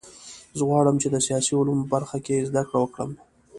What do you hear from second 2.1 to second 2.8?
کې زده کړه